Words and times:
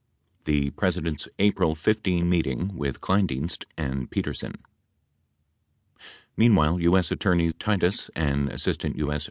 THE 0.45 0.71
president's 0.71 1.27
APRIL 1.37 1.75
15 1.75 2.27
MEETING 2.27 2.75
WITH 2.75 3.01
KLEINDIENST 3.01 3.65
AND 3.77 4.09
PETERSEN 4.09 4.55
Meanwhile, 6.35 6.79
TJ.S. 6.79 7.11
Attorney 7.11 7.51
Titus, 7.53 8.09
and 8.15 8.49
Assistant 8.49 8.95
U.S. 8.95 9.19